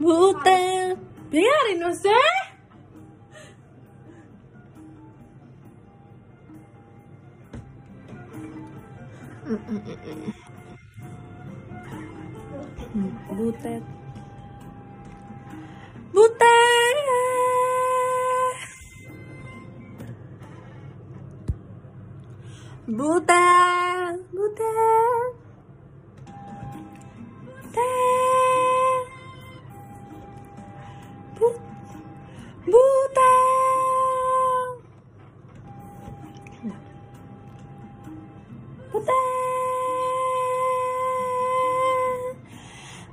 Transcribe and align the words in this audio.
Butet. 0.00 0.98
Biarin 1.32 1.82
usah. 1.90 2.44
Butet. 13.36 13.82
Butet. 16.14 16.62
Butet. 22.86 24.18
Butet. 24.32 24.83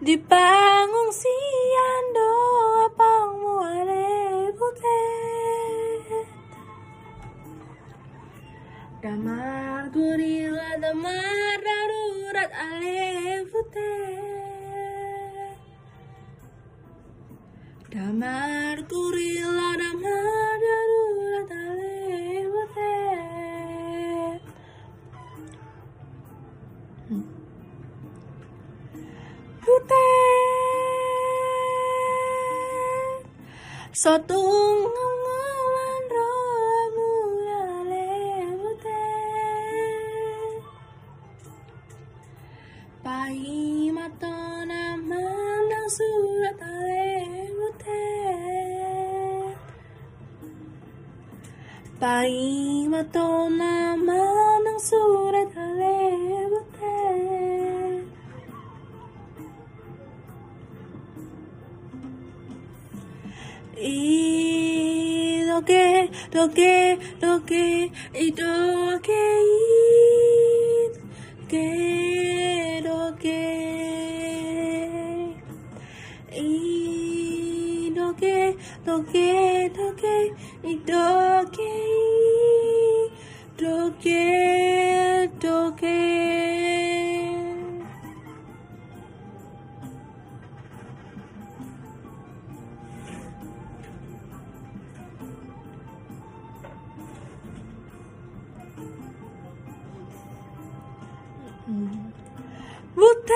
Di 0.01 0.17
pengungsian 0.17 2.03
doa 2.09 2.89
pangmuale 2.97 4.49
butet 4.57 6.25
Damar 8.97 9.93
gurila 9.93 10.81
damar 10.81 11.57
darurat 11.61 12.49
ale 12.49 13.45
butet 13.45 14.17
Damar 17.93 18.81
gurila 18.89 19.77
damar 19.77 20.57
darurat 20.65 21.45
ale 21.53 22.49
Butet 22.49 24.41
Sotung 33.91 34.87
ngalan 34.87 36.03
romu 36.15 37.11
ale 37.43 38.07
butet 38.55 40.63
Pai 43.03 43.91
matona 43.91 44.95
mandang 44.95 45.91
surat 45.91 46.55
ale 46.63 47.19
butet 47.51 49.59
Pai 51.99 52.87
matona 52.87 53.99
mandang 53.99 54.79
surat 54.79 55.30
y 63.81 65.45
toqué, 65.47 66.09
toqué, 66.31 66.99
toqué 67.19 67.91
y 68.13 68.31
toqué 68.31 69.41
y 71.43 71.43
toqué. 71.43 72.81
toqué. 72.83 73.61
Toqué, 78.01 78.57
toqué, 78.83 79.71
toqué 79.75 80.33
y 80.63 80.75
toqué, 80.77 81.73
toqué. 83.57 84.20
Butet 101.71 103.31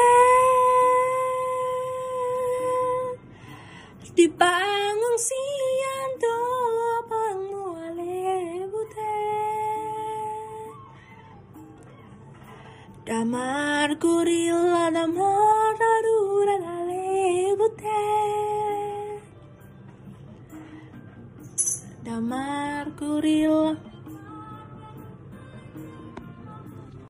di 4.11 4.27
pengungsian 4.27 6.09
doa 6.19 6.99
pangmuale 7.07 8.67
butet 8.67 10.67
Damar 13.07 13.95
kurila 13.95 14.91
damar 14.91 15.71
darurat 15.79 16.59
ale 16.59 17.55
butet 17.55 19.23
Damar 22.03 22.91
kurila 22.99 23.79